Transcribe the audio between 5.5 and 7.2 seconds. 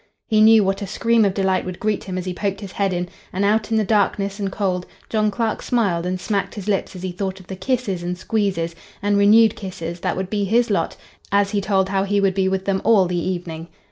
smiled and smacked his lips as he